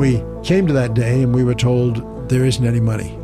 We 0.00 0.24
came 0.42 0.66
to 0.66 0.72
that 0.72 0.94
day 0.94 1.22
and 1.22 1.34
we 1.34 1.44
were 1.44 1.54
told 1.54 2.26
there 2.30 2.46
isn't 2.46 2.64
any 2.64 2.80
money. 2.80 3.18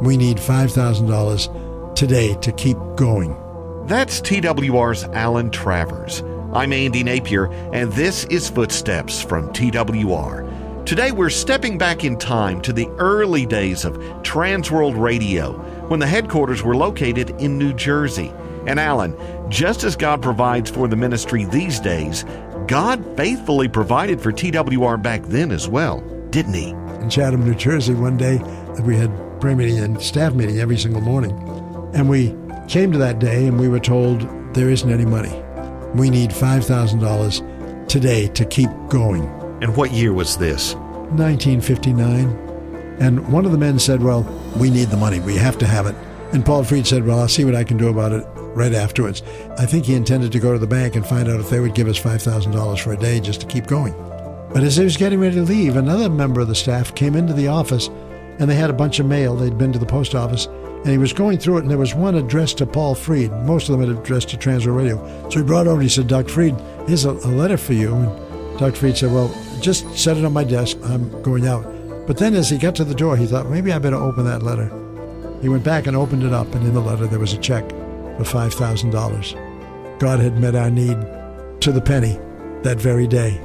We 0.00 0.16
need 0.16 0.38
$5,000 0.38 1.94
today 1.94 2.34
to 2.36 2.52
keep 2.52 2.78
going. 2.96 3.36
That's 3.86 4.22
TWR's 4.22 5.04
Alan 5.12 5.50
Travers. 5.50 6.22
I'm 6.54 6.72
Andy 6.72 7.04
Napier, 7.04 7.52
and 7.74 7.92
this 7.92 8.24
is 8.30 8.48
Footsteps 8.48 9.20
from 9.20 9.52
TWR. 9.52 10.86
Today 10.86 11.12
we're 11.12 11.28
stepping 11.28 11.76
back 11.76 12.02
in 12.02 12.16
time 12.16 12.62
to 12.62 12.72
the 12.72 12.88
early 12.96 13.44
days 13.44 13.84
of 13.84 13.98
Transworld 14.22 14.98
Radio 14.98 15.52
when 15.88 16.00
the 16.00 16.06
headquarters 16.06 16.62
were 16.62 16.76
located 16.76 17.28
in 17.42 17.58
New 17.58 17.74
Jersey. 17.74 18.32
And 18.66 18.80
Alan, 18.80 19.14
just 19.50 19.84
as 19.84 19.96
God 19.96 20.22
provides 20.22 20.70
for 20.70 20.88
the 20.88 20.96
ministry 20.96 21.44
these 21.44 21.78
days, 21.78 22.24
God 22.68 23.04
faithfully 23.18 23.68
provided 23.68 24.18
for 24.18 24.32
TWR 24.32 25.02
back 25.02 25.24
then 25.24 25.50
as 25.50 25.68
well, 25.68 26.02
didn't 26.32 26.54
He? 26.54 26.70
In 26.70 27.08
Chatham, 27.08 27.44
New 27.44 27.54
Jersey, 27.54 27.94
one 27.94 28.16
day 28.16 28.38
we 28.82 28.96
had 28.96 29.12
prayer 29.40 29.54
meeting 29.54 29.78
and 29.78 30.02
staff 30.02 30.34
meeting 30.34 30.58
every 30.58 30.78
single 30.78 31.02
morning. 31.02 31.30
And 31.94 32.08
we 32.08 32.34
came 32.68 32.90
to 32.92 32.98
that 32.98 33.18
day 33.18 33.46
and 33.46 33.60
we 33.60 33.68
were 33.68 33.80
told 33.80 34.22
there 34.54 34.70
isn't 34.70 34.90
any 34.90 35.04
money. 35.04 35.42
We 35.94 36.10
need 36.10 36.30
$5,000 36.30 37.88
today 37.88 38.28
to 38.28 38.44
keep 38.44 38.70
going. 38.88 39.24
And 39.60 39.76
what 39.76 39.92
year 39.92 40.12
was 40.12 40.38
this? 40.38 40.74
1959. 40.74 42.96
And 42.98 43.32
one 43.32 43.44
of 43.44 43.52
the 43.52 43.58
men 43.58 43.78
said, 43.78 44.02
Well, 44.02 44.22
we 44.56 44.70
need 44.70 44.88
the 44.88 44.96
money. 44.96 45.20
We 45.20 45.36
have 45.36 45.58
to 45.58 45.66
have 45.66 45.86
it. 45.86 45.94
And 46.32 46.44
Paul 46.44 46.64
Freed 46.64 46.86
said, 46.86 47.06
Well, 47.06 47.20
I'll 47.20 47.28
see 47.28 47.44
what 47.44 47.54
I 47.54 47.64
can 47.64 47.76
do 47.76 47.88
about 47.88 48.12
it 48.12 48.26
right 48.54 48.72
afterwards. 48.72 49.22
I 49.58 49.66
think 49.66 49.84
he 49.84 49.94
intended 49.94 50.32
to 50.32 50.38
go 50.38 50.52
to 50.52 50.58
the 50.58 50.66
bank 50.66 50.96
and 50.96 51.06
find 51.06 51.28
out 51.28 51.40
if 51.40 51.50
they 51.50 51.60
would 51.60 51.74
give 51.74 51.88
us 51.88 52.00
$5,000 52.00 52.80
for 52.80 52.92
a 52.92 52.96
day 52.96 53.20
just 53.20 53.40
to 53.42 53.46
keep 53.46 53.66
going. 53.66 53.94
But 54.52 54.64
as 54.64 54.76
he 54.76 54.84
was 54.84 54.96
getting 54.96 55.20
ready 55.20 55.36
to 55.36 55.42
leave, 55.42 55.76
another 55.76 56.10
member 56.10 56.40
of 56.40 56.48
the 56.48 56.54
staff 56.54 56.94
came 56.94 57.16
into 57.16 57.32
the 57.32 57.48
office 57.48 57.88
and 58.38 58.50
they 58.50 58.54
had 58.54 58.70
a 58.70 58.74
bunch 58.74 58.98
of 58.98 59.06
mail. 59.06 59.36
They'd 59.36 59.56
been 59.56 59.72
to 59.72 59.78
the 59.78 59.86
post 59.86 60.14
office, 60.14 60.46
and 60.46 60.88
he 60.88 60.98
was 60.98 61.12
going 61.12 61.38
through 61.38 61.58
it, 61.58 61.60
and 61.60 61.70
there 61.70 61.78
was 61.78 61.94
one 61.94 62.16
addressed 62.16 62.58
to 62.58 62.66
Paul 62.66 62.94
Freed. 62.94 63.30
Most 63.44 63.68
of 63.68 63.78
them 63.78 63.88
had 63.88 63.96
addressed 63.96 64.30
to 64.30 64.36
Transworld 64.36 64.76
Radio. 64.76 65.30
So 65.30 65.38
he 65.38 65.44
brought 65.44 65.66
over 65.66 65.76
and 65.76 65.84
he 65.84 65.88
said, 65.88 66.08
Dr. 66.08 66.28
Freed, 66.28 66.56
here's 66.86 67.04
a, 67.04 67.12
a 67.12 67.30
letter 67.30 67.56
for 67.56 67.72
you. 67.72 67.94
And 67.94 68.58
Dr. 68.58 68.76
Freed 68.76 68.96
said, 68.96 69.12
Well, 69.12 69.32
just 69.60 69.96
set 69.96 70.16
it 70.16 70.24
on 70.24 70.32
my 70.32 70.44
desk. 70.44 70.76
I'm 70.84 71.22
going 71.22 71.46
out. 71.46 71.62
But 72.06 72.18
then 72.18 72.34
as 72.34 72.50
he 72.50 72.58
got 72.58 72.74
to 72.76 72.84
the 72.84 72.94
door, 72.94 73.16
he 73.16 73.26
thought, 73.26 73.48
maybe 73.48 73.72
I 73.72 73.78
better 73.78 73.96
open 73.96 74.24
that 74.24 74.42
letter. 74.42 74.68
He 75.40 75.48
went 75.48 75.62
back 75.64 75.86
and 75.86 75.96
opened 75.96 76.24
it 76.24 76.32
up, 76.32 76.52
and 76.54 76.66
in 76.66 76.74
the 76.74 76.80
letter 76.80 77.06
there 77.06 77.20
was 77.20 77.32
a 77.32 77.38
check 77.38 77.68
for 77.68 78.24
$5,000. 78.24 79.98
God 79.98 80.18
had 80.18 80.40
met 80.40 80.56
our 80.56 80.70
need 80.70 80.98
to 81.60 81.70
the 81.70 81.80
penny 81.80 82.18
that 82.62 82.78
very 82.80 83.06
day. 83.06 83.40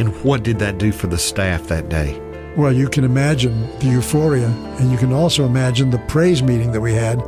And 0.00 0.16
what 0.24 0.42
did 0.42 0.60
that 0.60 0.78
do 0.78 0.92
for 0.92 1.08
the 1.08 1.18
staff 1.18 1.64
that 1.64 1.90
day? 1.90 2.18
Well, 2.56 2.72
you 2.72 2.88
can 2.88 3.04
imagine 3.04 3.68
the 3.80 3.88
euphoria, 3.88 4.46
and 4.46 4.90
you 4.90 4.96
can 4.96 5.12
also 5.12 5.44
imagine 5.44 5.90
the 5.90 5.98
praise 5.98 6.42
meeting 6.42 6.72
that 6.72 6.80
we 6.80 6.94
had. 6.94 7.20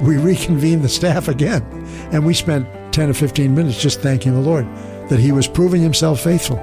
We 0.00 0.18
reconvened 0.18 0.84
the 0.84 0.88
staff 0.88 1.26
again, 1.26 1.64
and 2.12 2.24
we 2.24 2.32
spent 2.32 2.68
10 2.92 3.10
or 3.10 3.14
15 3.14 3.52
minutes 3.52 3.82
just 3.82 4.02
thanking 4.02 4.34
the 4.34 4.40
Lord 4.40 4.68
that 5.08 5.18
He 5.18 5.32
was 5.32 5.48
proving 5.48 5.82
Himself 5.82 6.20
faithful. 6.20 6.58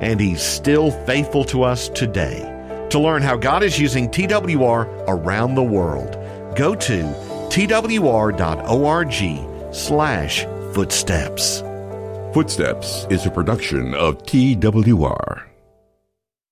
And 0.00 0.20
He's 0.20 0.40
still 0.40 0.92
faithful 1.04 1.42
to 1.46 1.64
us 1.64 1.88
today. 1.88 2.48
To 2.90 3.00
learn 3.00 3.22
how 3.22 3.36
God 3.36 3.64
is 3.64 3.80
using 3.80 4.08
TWR 4.08 5.04
around 5.08 5.56
the 5.56 5.64
world, 5.64 6.12
go 6.54 6.76
to 6.76 7.02
twr.org 7.50 9.14
slash 9.74 10.44
footsteps. 10.72 11.62
Footsteps 12.32 13.06
is 13.10 13.26
a 13.26 13.30
production 13.30 13.94
of 13.94 14.16
TWR. 14.22 15.51